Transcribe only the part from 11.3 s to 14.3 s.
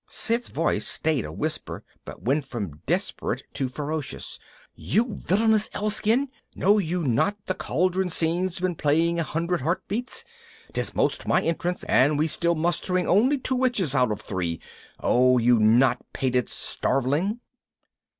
entrance and we still mustering only two witches out of